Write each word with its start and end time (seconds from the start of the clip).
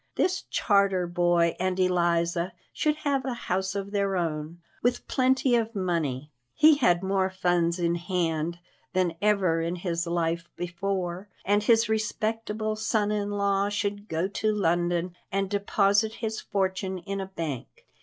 This 0.15 0.45
Charter 0.49 1.05
boy 1.05 1.55
and 1.59 1.79
Eliza 1.79 2.53
should 2.73 2.95
have 3.05 3.23
a 3.23 3.35
house 3.35 3.75
of 3.75 3.91
their 3.91 4.17
own, 4.17 4.59
with 4.81 5.07
plenty 5.07 5.55
of 5.55 5.75
money 5.75 6.31
he 6.55 6.77
had 6.77 7.03
more 7.03 7.29
funds 7.29 7.77
in 7.77 7.93
hand 7.93 8.57
than 8.93 9.13
ever 9.21 9.61
in 9.61 9.75
his 9.75 10.07
life 10.07 10.49
before 10.55 11.29
and 11.45 11.61
his 11.61 11.87
respectable 11.87 12.75
son 12.75 13.11
in 13.11 13.29
law 13.29 13.69
should 13.69 14.09
go 14.09 14.27
to 14.27 14.51
London 14.51 15.15
and 15.31 15.51
deposit 15.51 16.13
his 16.13 16.41
fortune 16.41 16.97
in 16.97 17.21
a 17.21 17.27
bank. 17.27 17.85